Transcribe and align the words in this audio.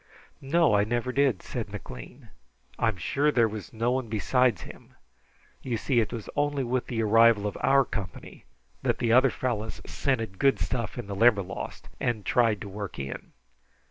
"No, 0.41 0.73
I 0.73 0.83
never 0.83 1.11
did," 1.11 1.43
said 1.43 1.69
McLean. 1.69 2.29
"I 2.79 2.87
am 2.87 2.97
sure 2.97 3.31
there 3.31 3.47
was 3.47 3.71
no 3.71 3.91
one 3.91 4.09
besides 4.09 4.63
him. 4.63 4.95
You 5.61 5.77
see, 5.77 5.99
it 5.99 6.11
was 6.11 6.27
only 6.35 6.63
with 6.63 6.87
the 6.87 7.03
arrival 7.03 7.45
of 7.45 7.55
our 7.61 7.85
company 7.85 8.45
that 8.81 8.97
the 8.97 9.13
other 9.13 9.29
fellows 9.29 9.79
scented 9.85 10.39
good 10.39 10.57
stuff 10.59 10.97
in 10.97 11.05
the 11.05 11.15
Limberlost, 11.15 11.87
and 11.99 12.25
tried 12.25 12.61
to 12.61 12.67
work 12.67 12.97
in. 12.97 13.33